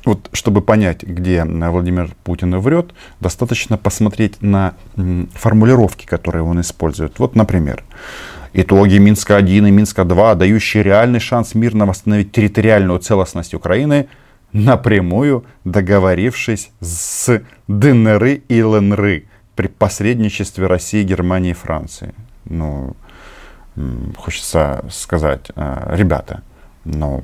вот 0.05 0.29
чтобы 0.31 0.61
понять, 0.61 1.03
где 1.03 1.43
Владимир 1.43 2.11
Путин 2.23 2.57
врет, 2.59 2.93
достаточно 3.19 3.77
посмотреть 3.77 4.41
на 4.41 4.73
формулировки, 5.33 6.05
которые 6.05 6.43
он 6.43 6.61
использует. 6.61 7.19
Вот, 7.19 7.35
например, 7.35 7.83
итоги 8.53 8.97
Минска-1 8.97 9.67
и 9.67 9.71
Минска-2, 9.71 10.35
дающие 10.35 10.83
реальный 10.83 11.19
шанс 11.19 11.53
мирно 11.53 11.85
восстановить 11.85 12.31
территориальную 12.31 12.99
целостность 12.99 13.53
Украины, 13.53 14.07
напрямую 14.51 15.45
договорившись 15.65 16.71
с 16.79 17.41
ДНР 17.67 18.41
и 18.47 18.63
ЛНР 18.63 19.23
при 19.55 19.67
посредничестве 19.67 20.67
России, 20.67 21.03
Германии 21.03 21.51
и 21.51 21.53
Франции. 21.53 22.13
Ну, 22.45 22.95
хочется 24.17 24.85
сказать, 24.89 25.51
а, 25.55 25.93
ребята, 25.95 26.41
ну, 26.85 27.21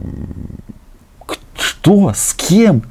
кто, 1.25 2.13
с 2.13 2.33
кем, 2.33 2.83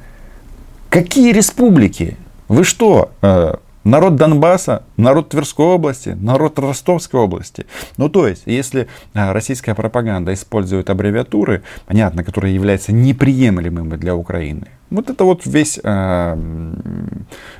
какие 0.89 1.31
республики? 1.31 2.17
Вы 2.47 2.63
что, 2.63 3.11
э, 3.21 3.55
народ 3.85 4.15
Донбасса, 4.15 4.83
народ 4.97 5.29
Тверской 5.29 5.65
области, 5.65 6.09
народ 6.09 6.59
Ростовской 6.59 7.21
области. 7.21 7.65
Ну, 7.95 8.09
то 8.09 8.27
есть, 8.27 8.43
если 8.45 8.87
э, 9.13 9.31
российская 9.31 9.75
пропаганда 9.75 10.33
использует 10.33 10.89
аббревиатуры, 10.89 11.63
понятно, 11.85 12.25
которые 12.25 12.53
являются 12.53 12.91
неприемлемыми 12.91 13.95
для 13.95 14.15
Украины, 14.15 14.67
вот 14.89 15.09
это 15.09 15.23
вот 15.23 15.45
весь, 15.45 15.79
э, 15.81 16.37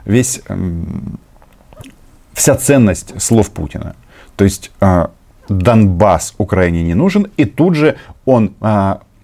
весь 0.06 0.42
вся 2.34 2.56
ценность 2.56 3.22
слов 3.22 3.52
Путина. 3.52 3.96
То 4.36 4.44
есть, 4.44 4.72
Донбасс 5.48 6.34
Украине 6.38 6.84
не 6.84 6.96
нужен, 6.96 7.28
и 7.38 7.46
тут 7.46 7.76
же 7.76 7.96
он, 8.26 8.56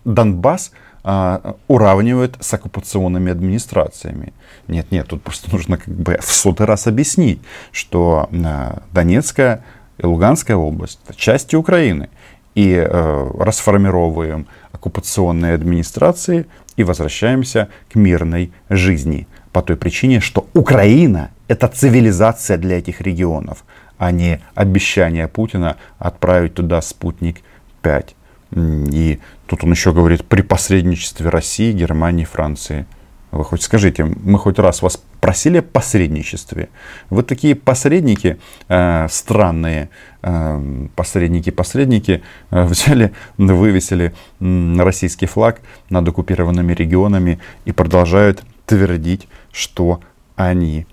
Донбасс, 0.06 0.72
а, 1.04 1.56
уравнивают 1.68 2.38
с 2.40 2.54
оккупационными 2.54 3.32
администрациями. 3.32 4.34
Нет, 4.68 4.92
нет, 4.92 5.08
тут 5.08 5.24
просто 5.24 5.52
нужно 5.52 5.78
как 5.78 5.94
бы 5.94 6.18
в 6.22 6.32
сотый 6.32 6.66
раз 6.66 6.88
объяснить, 6.88 7.42
что 7.72 8.30
а, 8.32 8.84
Донецкая 8.92 9.64
и 9.98 10.06
Луганская 10.06 10.58
область 10.58 11.00
это 11.06 11.18
части 11.18 11.56
Украины. 11.56 12.10
И 12.54 12.74
э, 12.74 13.32
расформировываем 13.40 14.46
оккупационные 14.74 15.54
администрации 15.54 16.48
и 16.76 16.84
возвращаемся 16.84 17.70
к 17.90 17.96
мирной 17.96 18.52
жизни. 18.70 19.28
По 19.54 19.62
той 19.62 19.78
причине, 19.78 20.20
что 20.20 20.48
Украина 20.54 21.32
это 21.48 21.70
цивилизация 21.70 22.58
для 22.58 22.80
этих 22.80 23.00
регионов, 23.00 23.64
а 23.98 24.12
не 24.12 24.42
обещание 24.54 25.30
Путина 25.30 25.78
отправить 25.98 26.56
туда 26.56 26.82
спутник 26.82 27.42
5. 27.82 28.16
И 28.54 29.20
тут 29.48 29.64
он 29.64 29.72
еще 29.72 29.94
говорит 29.94 30.26
при 30.26 30.42
посредничестве 30.42 31.30
России, 31.30 31.72
Германии, 31.72 32.26
Франции. 32.26 32.86
Вы 33.32 33.46
хоть 33.46 33.62
скажите, 33.62 34.04
мы 34.04 34.38
хоть 34.38 34.60
раз 34.60 34.82
вас 34.82 35.02
просили 35.22 35.60
о 35.60 35.62
посредничестве? 35.62 36.68
Вы 37.10 37.24
такие 37.24 37.56
посредники 37.56 38.38
э, 38.68 39.08
странные, 39.10 39.90
э, 40.22 40.88
посредники-посредники, 40.96 42.24
э, 42.50 42.64
взяли, 42.66 43.14
вывесили 43.38 44.14
э, 44.42 44.76
российский 44.80 45.28
флаг 45.28 45.62
над 45.90 46.10
оккупированными 46.10 46.74
регионами 46.74 47.40
и 47.64 47.72
продолжают 47.72 48.44
твердить, 48.66 49.30
что 49.54 50.02
они 50.36 50.86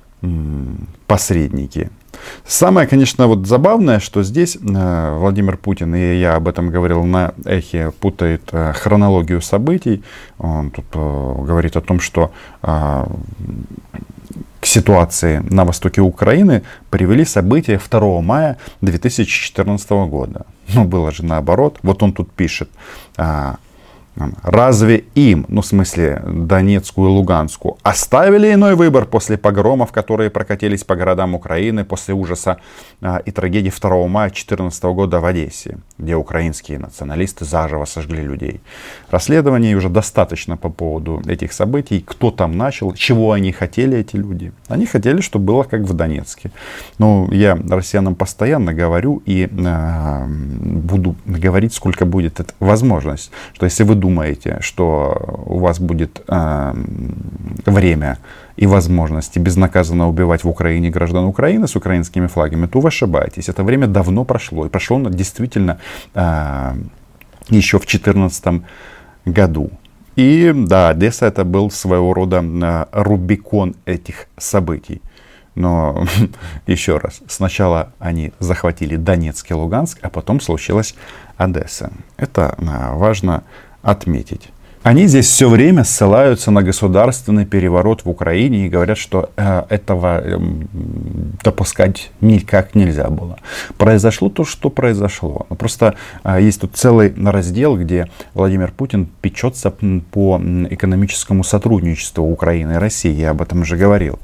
посредники. 1.07 1.91
Самое, 2.47 2.87
конечно, 2.87 3.27
вот 3.27 3.47
забавное, 3.47 4.01
что 4.01 4.23
здесь 4.23 4.57
э, 4.57 5.17
Владимир 5.19 5.57
Путин, 5.57 5.95
и 5.95 6.17
я 6.17 6.37
об 6.37 6.49
этом 6.49 6.71
говорил 6.71 7.05
на 7.05 7.35
эхе, 7.45 7.93
путает 8.01 8.49
э, 8.53 8.73
хронологию 8.73 9.41
событий. 9.43 10.03
Он 10.39 10.71
тут 10.71 10.87
э, 10.95 11.35
говорит 11.45 11.77
о 11.77 11.81
том, 11.81 12.01
что 12.01 12.33
к 14.61 14.67
ситуации 14.67 15.39
на 15.51 15.65
востоке 15.65 16.01
Украины 16.01 16.63
привели 16.91 17.25
события 17.25 17.79
2 17.91 18.21
мая 18.21 18.57
2014 18.81 19.91
года. 19.91 20.47
Ну, 20.75 20.85
было 20.85 21.13
же 21.13 21.25
наоборот. 21.25 21.79
Вот 21.83 22.03
он 22.03 22.13
тут 22.13 22.33
пишет. 22.33 22.69
Э, 24.19 24.29
Разве 24.43 25.05
им, 25.15 25.47
ну 25.49 25.61
в 25.61 25.67
смысле 25.67 26.23
Донецкую 26.27 27.11
и 27.11 27.13
Луганскую, 27.13 27.77
оставили 27.83 28.53
иной 28.53 28.75
выбор 28.75 29.05
после 29.07 29.39
погромов, 29.39 29.93
которые 29.93 30.31
прокатились 30.31 30.85
по 30.85 30.97
городам 30.97 31.35
Украины 31.35 31.85
после 31.85 32.15
ужаса 32.15 32.59
а, 33.01 33.19
и 33.19 33.31
трагедии 33.31 33.73
2 33.81 34.09
мая 34.09 34.29
2014 34.29 34.85
года 34.85 35.21
в 35.21 35.25
Одессе, 35.25 35.79
где 35.99 36.17
украинские 36.17 36.79
националисты 36.79 37.45
заживо 37.45 37.85
сожгли 37.85 38.23
людей? 38.23 38.61
Расследований 39.11 39.75
уже 39.75 39.89
достаточно 39.89 40.57
по 40.57 40.69
поводу 40.69 41.23
этих 41.27 41.53
событий, 41.53 42.03
кто 42.07 42.31
там 42.31 42.57
начал, 42.57 42.93
чего 42.95 43.33
они 43.33 43.53
хотели 43.53 43.99
эти 43.99 44.17
люди. 44.17 44.53
Они 44.69 44.87
хотели, 44.87 45.21
чтобы 45.21 45.47
было 45.47 45.63
как 45.63 45.83
в 45.83 45.93
Донецке. 45.93 46.51
Ну, 46.99 47.31
я 47.31 47.59
россиянам 47.71 48.15
постоянно 48.15 48.75
говорю 48.75 49.23
и 49.27 49.49
э, 49.51 50.27
буду 50.29 51.15
говорить, 51.27 51.75
сколько 51.75 52.05
будет 52.05 52.41
эта 52.41 52.53
возможность, 52.61 53.31
что 53.55 53.67
если 53.67 53.85
вы 53.85 53.95
думаете, 53.95 54.08
думаете, 54.09 54.57
что 54.61 55.45
у 55.47 55.59
вас 55.59 55.81
будет 55.81 56.23
э, 56.29 56.75
время 57.67 58.17
и 58.57 58.67
возможности 58.67 59.39
безнаказанно 59.39 60.09
убивать 60.09 60.45
в 60.45 60.49
Украине 60.49 60.91
граждан 60.91 61.25
Украины 61.25 61.67
с 61.67 61.77
украинскими 61.77 62.27
флагами, 62.27 62.67
то 62.67 62.81
вы 62.81 62.89
ошибаетесь. 62.89 63.49
Это 63.51 63.65
время 63.65 63.87
давно 63.87 64.25
прошло. 64.25 64.67
И 64.67 64.69
прошло 64.69 64.97
оно 64.97 65.11
действительно 65.11 65.79
э, 66.15 66.75
еще 67.51 67.77
в 67.79 67.87
2014 67.87 68.63
году. 69.27 69.71
И 70.17 70.53
да, 70.55 70.89
Одесса 70.89 71.27
это 71.27 71.45
был 71.45 71.71
своего 71.71 72.15
рода 72.15 72.43
э, 72.43 72.87
рубикон 72.93 73.75
этих 73.87 74.27
событий. 74.39 75.03
Но 75.55 76.07
еще 76.67 76.99
раз, 76.99 77.21
сначала 77.29 77.93
они 77.99 78.33
захватили 78.39 78.97
Донецк 78.97 79.51
и 79.51 79.55
Луганск, 79.55 79.99
а 80.03 80.09
потом 80.09 80.41
случилась 80.41 80.95
Одесса. 81.37 81.91
Это 82.17 82.55
э, 82.59 82.97
важно 82.97 83.43
отметить. 83.83 84.51
Они 84.83 85.07
здесь 85.07 85.27
все 85.27 85.49
время 85.49 85.85
ссылаются 85.85 86.51
на 86.51 86.63
государственный 86.63 87.45
переворот 87.45 88.05
в 88.05 88.09
Украине 88.09 88.67
и 88.67 88.69
говорят, 88.69 88.97
что 88.97 89.31
э, 89.37 89.65
этого 89.69 90.23
э, 90.25 90.39
допускать 91.43 92.11
никак 92.21 92.75
нельзя 92.75 93.11
было. 93.11 93.39
Произошло 93.77 94.29
то, 94.29 94.45
что 94.45 94.71
произошло. 94.71 95.47
Просто 95.59 95.97
э, 96.23 96.39
есть 96.41 96.61
тут 96.61 96.77
целый 96.77 97.13
раздел, 97.23 97.77
где 97.77 98.09
Владимир 98.35 98.71
Путин 98.71 99.09
печется 99.21 99.73
по 100.13 100.41
экономическому 100.71 101.43
сотрудничеству 101.43 102.25
Украины 102.25 102.75
и 102.75 102.77
России. 102.77 103.13
Я 103.13 103.31
об 103.31 103.43
этом 103.43 103.63
уже 103.63 103.77
говорил. 103.77 104.21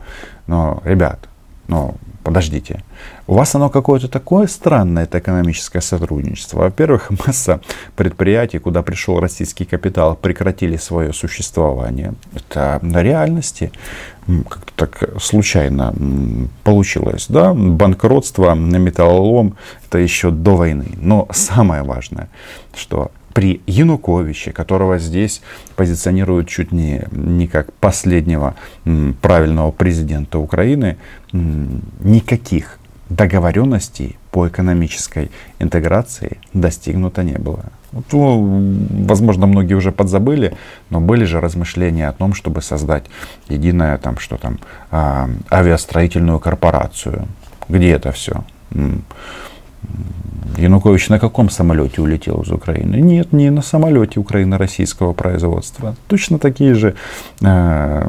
Но, 0.47 0.81
ребят, 0.85 1.29
но 1.67 1.97
подождите, 2.23 2.83
у 3.27 3.35
вас 3.35 3.55
оно 3.55 3.71
какое-то 3.71 4.09
такое 4.09 4.47
странное, 4.47 5.05
это 5.05 5.19
экономическое 5.19 5.81
сотрудничество. 5.81 6.59
Во-первых, 6.61 7.11
масса 7.27 7.61
предприятий, 7.97 8.59
куда 8.59 8.83
пришел 8.83 9.21
российский 9.21 9.65
капитал, 9.65 10.17
прекратили 10.17 10.77
свое 10.77 11.13
существование. 11.13 12.15
Это 12.35 12.79
на 12.83 13.03
реальности 13.03 13.73
как-то 14.27 14.73
так 14.77 15.21
случайно 15.21 15.95
получилось. 16.65 17.27
Да? 17.29 17.55
Банкротство 17.55 18.55
на 18.55 18.77
металлолом, 18.77 19.57
это 19.87 19.99
еще 19.99 20.31
до 20.31 20.57
войны. 20.57 20.93
Но 20.97 21.29
самое 21.33 21.83
важное, 21.83 22.29
что 22.75 23.11
при 23.35 23.61
Януковиче, 23.67 24.53
которого 24.53 24.99
здесь 24.99 25.43
позиционируют 25.77 26.49
чуть 26.49 26.73
не, 26.73 27.05
не 27.11 27.49
как 27.49 27.73
последнего 27.75 28.55
правильного 29.21 29.73
президента 29.73 30.39
Украины, 30.39 30.97
никаких 31.33 32.79
договоренностей 33.09 34.17
по 34.31 34.49
экономической 34.49 35.31
интеграции 35.59 36.39
достигнуто 36.53 37.23
не 37.23 37.39
было. 37.39 37.65
Ну, 38.11 38.77
возможно, 39.07 39.47
многие 39.47 39.75
уже 39.75 39.93
подзабыли, 39.93 40.57
но 40.91 41.01
были 41.01 41.25
же 41.25 41.41
размышления 41.41 42.09
о 42.09 42.13
том, 42.13 42.35
чтобы 42.35 42.61
создать 42.63 43.05
единое 43.49 43.99
там, 43.99 44.19
что 44.19 44.37
там, 44.37 44.59
а, 44.91 45.29
авиастроительную 45.51 46.41
корпорацию. 46.41 47.29
Где 47.69 47.91
это 47.93 48.11
все? 48.11 48.45
Янукович 50.57 51.09
на 51.09 51.19
каком 51.19 51.51
самолете 51.51 52.01
улетел 52.01 52.43
из 52.43 52.51
Украины? 52.51 52.97
Нет, 52.97 53.33
не 53.33 53.51
на 53.51 53.63
самолете 53.63 54.21
украино-российского 54.21 55.13
производства. 55.13 55.97
Точно 56.07 56.39
такие 56.39 56.75
же, 56.75 56.95
э, 57.41 58.09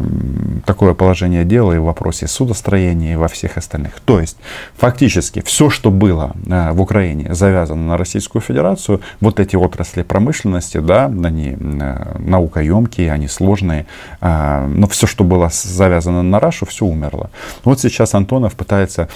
такое 0.66 0.94
положение 0.94 1.44
дела 1.46 1.74
и 1.74 1.78
в 1.78 1.84
вопросе 1.84 2.28
судостроения, 2.28 3.14
и 3.14 3.16
во 3.16 3.28
всех 3.28 3.58
остальных. 3.58 4.00
То 4.06 4.20
есть, 4.20 4.38
фактически, 4.78 5.42
все, 5.42 5.70
что 5.70 5.92
было 5.92 6.34
э, 6.46 6.72
в 6.72 6.82
Украине 6.82 7.34
завязано 7.34 7.88
на 7.88 7.98
Российскую 7.98 8.42
Федерацию, 8.42 9.02
вот 9.22 9.40
эти 9.40 9.56
отрасли 9.56 10.04
промышленности, 10.04 10.78
да, 10.78 11.06
они 11.06 11.58
э, 11.60 12.20
наукоемкие, 12.20 13.12
они 13.12 13.28
сложные, 13.28 13.86
э, 14.22 14.66
но 14.68 14.88
все, 14.88 15.08
что 15.08 15.24
было 15.24 15.50
завязано 15.52 16.24
на 16.24 16.40
Рашу, 16.40 16.66
все 16.66 16.86
умерло. 16.86 17.30
Вот 17.64 17.80
сейчас 17.80 18.14
Антонов 18.14 18.56
пытается 18.56 19.10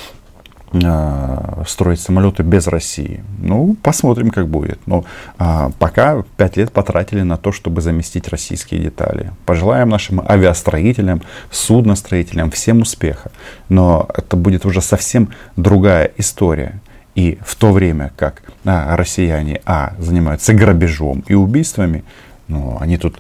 строить 1.68 2.00
самолеты 2.00 2.44
без 2.44 2.68
России. 2.68 3.24
Ну, 3.40 3.76
посмотрим, 3.82 4.30
как 4.30 4.48
будет. 4.48 4.80
Но 4.86 5.04
а, 5.38 5.72
пока 5.80 6.24
пять 6.38 6.58
лет 6.58 6.72
потратили 6.72 7.22
на 7.24 7.38
то, 7.38 7.52
чтобы 7.52 7.82
заместить 7.82 8.28
российские 8.28 8.82
детали. 8.82 9.32
Пожелаем 9.46 9.90
нашим 9.90 10.22
авиастроителям, 10.22 11.22
судностроителям 11.50 12.52
всем 12.52 12.82
успеха. 12.82 13.32
Но 13.68 14.08
это 14.16 14.38
будет 14.38 14.66
уже 14.66 14.82
совсем 14.82 15.30
другая 15.56 16.12
история. 16.18 16.80
И 17.16 17.40
в 17.42 17.56
то 17.56 17.72
время 17.72 18.12
как 18.16 18.44
а, 18.64 18.96
россияне 18.96 19.62
а, 19.66 19.94
занимаются 19.98 20.54
грабежом 20.54 21.24
и 21.28 21.34
убийствами, 21.34 22.04
ну, 22.48 22.78
они 22.80 22.98
тут 22.98 23.18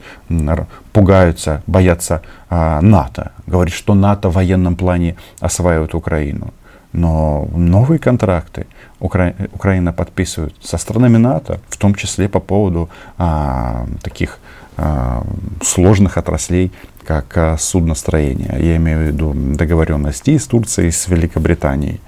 пугаются, 0.91 1.62
боятся 1.67 2.21
а, 2.49 2.81
НАТО. 2.81 3.31
Говорит, 3.45 3.73
что 3.73 3.93
НАТО 3.93 4.29
в 4.29 4.33
военном 4.33 4.75
плане 4.75 5.15
осваивает 5.39 5.93
Украину. 5.93 6.53
Но 6.91 7.47
новые 7.54 7.99
контракты 7.99 8.65
Укра... 8.99 9.34
Украина 9.54 9.93
подписывает 9.93 10.56
со 10.62 10.78
странами 10.78 11.17
НАТО, 11.17 11.60
в 11.69 11.78
том 11.78 11.95
числе 11.95 12.28
по 12.28 12.39
поводу 12.39 12.89
а, 13.17 13.86
таких 14.02 14.39
а, 14.78 15.23
сложных 15.62 16.17
отраслей, 16.17 16.71
как 17.06 17.38
а, 17.38 17.58
судностроение. 17.58 18.56
Я 18.60 18.75
имею 18.78 18.99
в 18.99 19.02
виду 19.04 19.34
договоренности 19.36 20.38
с 20.38 20.47
Турцией, 20.47 20.91
с 20.91 21.08
Великобританией. 21.08 22.02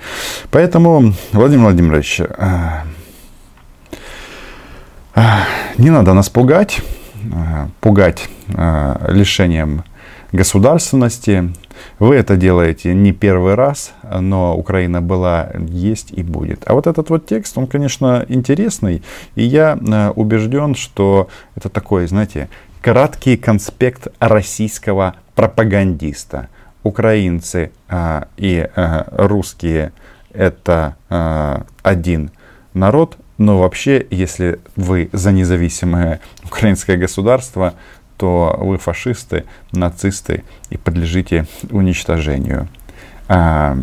Поэтому, 0.50 1.14
Владимир 1.32 1.66
Владимирович, 1.66 2.22
а, 2.22 2.84
а, 5.14 5.44
не 5.78 5.90
надо 5.90 6.14
нас 6.14 6.30
пугать, 6.30 6.82
а, 7.34 7.70
пугать 7.82 8.30
а, 8.54 9.08
лишением 9.10 9.84
государственности, 10.32 11.54
вы 12.00 12.16
это 12.16 12.36
делаете 12.38 12.94
не 12.94 13.12
первый 13.12 13.56
раз, 13.56 13.94
но 14.20 14.58
Украина 14.58 15.02
была, 15.02 15.52
есть 15.68 16.12
и 16.12 16.24
будет. 16.24 16.64
А 16.66 16.74
вот 16.74 16.88
этот 16.88 17.10
вот 17.10 17.26
текст, 17.26 17.58
он, 17.58 17.68
конечно, 17.68 18.26
интересный, 18.28 19.04
и 19.36 19.44
я 19.44 19.78
э, 19.78 20.10
убежден, 20.16 20.76
что 20.76 21.28
это 21.56 21.70
такой, 21.70 22.08
знаете, 22.08 22.50
краткий 22.82 23.38
конспект 23.38 24.08
российского 24.20 25.16
пропагандиста. 25.36 26.50
Украинцы 26.84 27.72
а, 27.88 28.28
и 28.38 28.68
а, 28.76 29.06
русские 29.12 29.94
это 30.34 30.96
а, 31.10 31.66
один 31.84 32.32
народ, 32.74 33.18
но 33.38 33.60
вообще, 33.60 34.06
если 34.10 34.60
вы 34.76 35.10
за 35.14 35.32
независимое 35.32 36.22
украинское 36.44 36.98
государство, 36.98 37.76
то 38.22 38.56
вы 38.60 38.78
фашисты, 38.78 39.46
нацисты 39.72 40.44
и 40.70 40.78
подлежите 40.78 41.48
уничтожению. 41.72 42.68
А, 43.28 43.76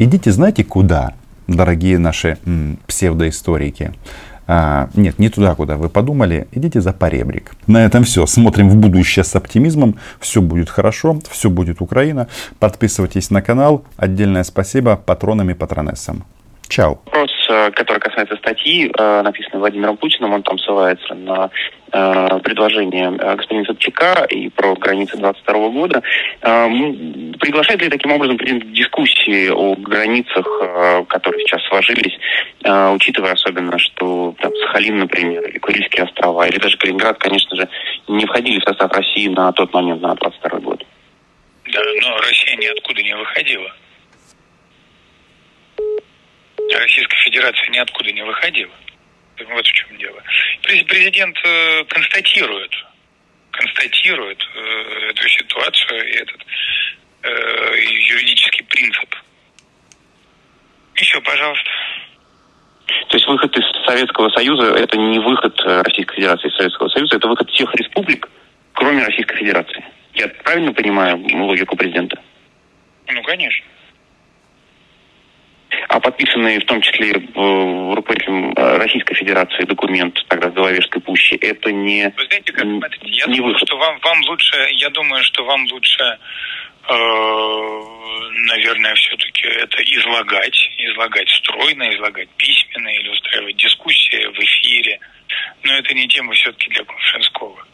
идите, 0.00 0.32
знаете, 0.32 0.64
куда, 0.64 1.12
дорогие 1.46 1.98
наши 1.98 2.38
м, 2.44 2.80
псевдоисторики? 2.88 3.92
А, 4.48 4.90
нет, 4.94 5.20
не 5.20 5.28
туда, 5.28 5.54
куда 5.54 5.76
вы 5.76 5.88
подумали. 5.88 6.48
Идите 6.50 6.80
за 6.80 6.92
поребрик. 6.92 7.54
На 7.68 7.84
этом 7.84 8.02
все. 8.02 8.26
Смотрим 8.26 8.68
в 8.68 8.74
будущее 8.74 9.22
с 9.24 9.36
оптимизмом. 9.36 9.94
Все 10.18 10.42
будет 10.42 10.70
хорошо, 10.70 11.20
все 11.30 11.48
будет 11.48 11.80
Украина. 11.80 12.26
Подписывайтесь 12.58 13.30
на 13.30 13.42
канал. 13.42 13.84
Отдельное 13.96 14.42
спасибо 14.42 14.96
патронам 14.96 15.50
и 15.50 15.54
патронессам. 15.54 16.24
Чао. 16.66 16.98
Э, 17.48 17.70
который 17.70 17.98
касается 17.98 18.36
статьи, 18.36 18.90
э, 18.96 19.22
написанной 19.22 19.60
Владимиром 19.60 19.96
Путиным, 19.96 20.32
он 20.32 20.42
там 20.42 20.58
ссылается 20.58 21.14
на 21.14 21.50
э, 21.92 22.38
предложение 22.42 23.10
господина 23.10 23.64
Собчака 23.64 24.24
и 24.24 24.48
про 24.48 24.74
границы 24.74 25.16
22 25.16 25.68
года. 25.70 26.02
Приглашает 26.40 27.82
ли 27.82 27.88
таким 27.88 28.12
образом 28.12 28.36
президент 28.36 28.72
дискуссии 28.72 29.48
о 29.48 29.74
границах, 29.76 30.46
которые 31.08 31.44
сейчас 31.44 31.62
сложились, 31.68 32.18
учитывая 32.94 33.32
особенно, 33.32 33.78
что 33.78 34.34
там, 34.40 34.52
Сахалин, 34.56 34.98
например, 34.98 35.46
или 35.48 35.58
Курильские 35.58 36.04
острова, 36.04 36.46
или 36.46 36.58
даже 36.58 36.76
Калининград, 36.78 37.18
конечно 37.18 37.56
же, 37.56 37.68
не 38.08 38.26
входили 38.26 38.60
в 38.60 38.64
состав 38.64 38.92
России 38.92 39.28
на 39.28 39.52
тот 39.52 39.72
момент, 39.72 40.00
на 40.00 40.14
22 40.14 40.58
год? 40.60 40.84
Да, 41.72 41.80
но 42.02 42.18
Россия 42.18 42.56
ниоткуда 42.56 43.02
не 43.02 43.16
выходила. 43.16 43.72
Российская 46.72 47.16
Федерация 47.24 47.68
ниоткуда 47.70 48.12
не 48.12 48.22
выходила. 48.22 48.72
Вот 49.46 49.66
в 49.66 49.72
чем 49.72 49.96
дело. 49.98 50.22
Президент 50.62 51.36
э, 51.44 51.84
констатирует, 51.88 52.72
констатирует 53.50 54.42
э, 54.54 55.10
эту 55.10 55.28
ситуацию 55.28 56.08
и 56.08 56.12
этот 56.12 56.40
э, 57.22 57.80
юридический 58.10 58.64
принцип. 58.64 59.14
Еще, 60.94 61.20
пожалуйста. 61.20 61.68
То 63.08 63.16
есть 63.16 63.26
выход 63.26 63.56
из 63.56 63.86
Советского 63.86 64.28
Союза 64.30 64.74
это 64.74 64.96
не 64.96 65.18
выход 65.18 65.58
Российской 65.60 66.16
Федерации 66.16 66.48
из 66.48 66.56
Советского 66.56 66.88
Союза, 66.88 67.16
это 67.16 67.26
выход 67.26 67.50
всех 67.50 67.74
республик, 67.74 68.28
кроме 68.72 69.04
Российской 69.04 69.36
Федерации. 69.36 69.84
Я 70.12 70.28
правильно 70.28 70.72
понимаю 70.72 71.16
логику 71.16 71.76
президента? 71.76 72.22
Ну, 73.08 73.22
конечно 73.22 73.66
а 75.88 76.00
подписанный 76.00 76.58
в 76.58 76.66
том 76.66 76.80
числе 76.80 77.12
руководителем 77.12 78.52
э, 78.56 78.76
Российской 78.78 79.14
Федерации 79.14 79.64
документ 79.64 80.18
тогда 80.28 80.50
с 80.50 80.52
Беловежской 80.52 81.00
пущи, 81.00 81.34
это 81.34 81.72
не 81.72 82.12
Вы 82.16 82.26
знаете, 82.26 82.52
как, 82.52 82.64
смотрите, 82.64 83.08
я 83.08 83.26
не 83.26 83.36
думаю, 83.36 83.54
выход. 83.54 83.68
что 83.68 83.78
вам, 83.78 83.98
вам 84.00 84.20
лучше, 84.28 84.68
я 84.72 84.90
думаю, 84.90 85.22
что 85.24 85.44
вам 85.44 85.66
лучше 85.70 86.18
э, 86.88 86.94
наверное, 88.46 88.94
все-таки 88.94 89.46
это 89.46 89.82
излагать, 89.82 90.70
излагать 90.78 91.28
стройно, 91.30 91.94
излагать 91.94 92.28
письменно 92.36 92.88
или 92.88 93.08
устраивать 93.08 93.56
дискуссии 93.56 94.26
в 94.26 94.38
эфире. 94.38 95.00
Но 95.62 95.72
это 95.74 95.94
не 95.94 96.06
тема 96.08 96.32
все-таки 96.34 96.68
для 96.70 96.84
Кувшинского. 96.84 97.66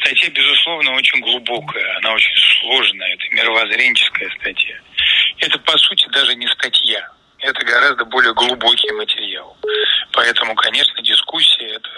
Статья, 0.00 0.30
безусловно, 0.30 0.92
очень 0.94 1.20
глубокая, 1.20 1.96
она 1.98 2.12
очень 2.14 2.34
сложная, 2.60 3.14
это 3.14 3.24
мировоззренческая 3.34 4.30
статья. 4.40 4.76
Это, 5.38 5.58
по 5.58 5.76
сути, 5.78 6.08
даже 6.10 6.34
не 6.34 6.46
статья 6.48 7.10
это 7.40 7.64
гораздо 7.64 8.04
более 8.04 8.34
глубокий 8.34 8.92
материал. 8.92 9.56
Поэтому, 10.12 10.54
конечно, 10.54 11.02
дискуссии 11.02 11.74
это, 11.74 11.88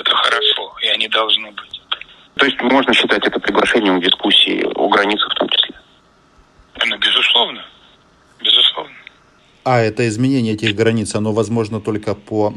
это 0.00 0.14
хорошо, 0.14 0.76
и 0.82 0.88
они 0.88 1.08
должны 1.08 1.50
быть. 1.52 1.80
То 2.36 2.46
есть 2.46 2.60
можно 2.62 2.94
считать 2.94 3.26
это 3.26 3.38
приглашением 3.40 4.00
дискуссии 4.00 4.64
о 4.74 4.88
границах 4.88 5.30
в 5.32 5.34
том 5.34 5.48
числе? 5.48 5.76
Ну, 6.86 6.98
безусловно. 6.98 7.64
Безусловно. 8.40 8.94
А 9.64 9.80
это 9.80 10.08
изменение 10.08 10.54
этих 10.54 10.74
границ, 10.74 11.14
оно 11.14 11.32
возможно 11.32 11.80
только 11.80 12.14
по 12.14 12.54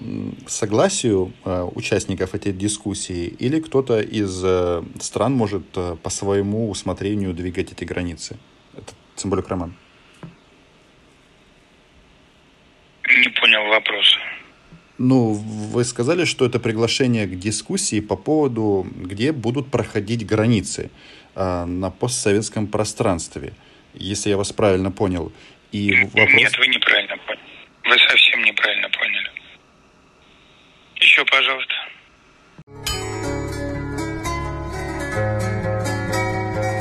согласию 0.48 1.34
э, 1.44 1.68
участников 1.76 2.36
этой 2.36 2.54
дискуссии, 2.54 3.26
или 3.26 3.60
кто-то 3.60 4.00
из 4.00 4.42
э, 4.46 4.84
стран 5.02 5.34
может 5.34 5.64
э, 5.76 5.98
по 6.02 6.10
своему 6.10 6.70
усмотрению 6.70 7.34
двигать 7.34 7.72
эти 7.74 7.84
границы? 7.84 8.38
Это 8.78 8.94
Цимбалюк 9.16 9.50
Роман 9.50 9.76
понял 13.42 13.68
вопрос. 13.70 14.18
Ну, 15.04 15.34
вы 15.34 15.84
сказали, 15.84 16.26
что 16.26 16.46
это 16.46 16.60
приглашение 16.60 17.26
к 17.26 17.32
дискуссии 17.40 18.02
по 18.02 18.16
поводу, 18.16 18.86
где 18.96 19.32
будут 19.32 19.72
проходить 19.72 20.28
границы 20.28 20.92
э, 21.34 21.66
на 21.66 21.90
постсоветском 21.90 22.68
пространстве, 22.68 23.54
если 23.96 24.30
я 24.30 24.38
вас 24.38 24.54
правильно 24.54 24.92
понял. 24.92 25.32
И 25.72 26.04
вопрос... 26.04 26.30
Нет, 26.34 26.56
вы 26.60 26.68
неправильно 26.68 27.18
поняли. 27.18 27.42
Вы 27.84 27.98
совсем 27.98 28.44
неправильно 28.44 28.90
поняли. 28.90 29.32
Еще, 30.98 31.26
пожалуйста. 31.26 31.74